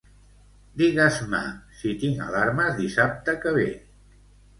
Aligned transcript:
Digues-me 0.81 1.41
si 1.81 1.91
tinc 2.03 2.23
alarmes 2.29 2.73
dissabte 2.79 3.37
que 3.45 3.53
ve. 3.59 3.67